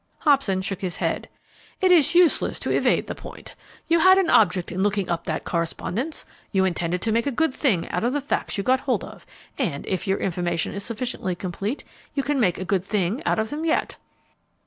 [0.21, 1.29] Hobson shook his head.
[1.79, 3.53] "It is useless to evade the point.
[3.87, 7.53] You had an object in looking up that correspondence; you intended to make a good
[7.53, 9.27] thing out of the facts you got hold of;
[9.59, 11.83] and, if your information is sufficiently complete,
[12.15, 13.97] you can make a good thing out of them yet."